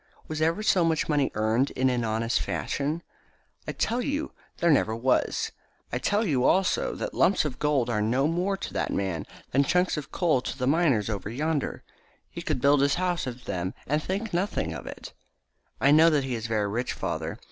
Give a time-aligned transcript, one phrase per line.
[0.27, 3.03] Was ever so much money earned in an honest fashion?
[3.67, 5.51] I tell you there never was.
[5.93, 9.63] I tell you, also, that lumps of gold are no more to that man than
[9.63, 11.83] chunks of coal to the miners over yonder.
[12.31, 15.13] He could build his house of them and think nothing of it."
[15.79, 17.37] "I know that he is very rich, father.